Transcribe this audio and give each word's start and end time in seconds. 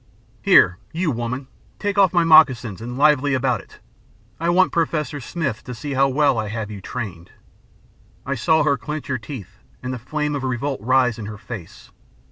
Here, 0.41 0.79
you, 0.91 1.11
woman, 1.11 1.47
take 1.77 1.99
off 1.99 2.11
my 2.11 2.23
moccasins, 2.23 2.81
and 2.81 2.97
lively 2.97 3.35
about 3.35 3.61
it. 3.61 3.77
I 4.39 4.49
want 4.49 4.71
Professor 4.71 5.21
Smith 5.21 5.63
to 5.65 5.75
see 5.75 5.93
how 5.93 6.09
well 6.09 6.39
I 6.39 6.47
have 6.47 6.71
you 6.71 6.81
trained.' 6.81 7.29
"I 8.25 8.33
saw 8.33 8.63
her 8.63 8.77
clench 8.79 9.05
her 9.09 9.19
teeth, 9.19 9.59
and 9.83 9.93
the 9.93 9.99
flame 9.99 10.33
of 10.33 10.43
revolt 10.43 10.81
rise 10.81 11.19
in 11.19 11.27
her 11.27 11.37
face. 11.37 11.91